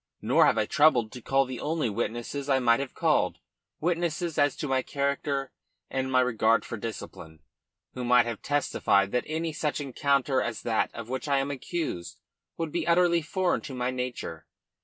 [0.19, 3.37] Nor have I troubled to call the only witnesses I might have called
[3.79, 5.51] witnesses as to my character
[5.91, 7.43] and my regard for discipline
[7.93, 12.17] who might have testified that any such encounter as that of which I am accused
[12.57, 14.47] would be utterly foreign to my nature.